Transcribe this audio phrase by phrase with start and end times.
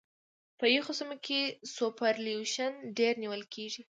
[0.59, 1.41] په یخو سیمو کې
[1.75, 3.81] سوپرایلیویشن ډېر نیول کیږي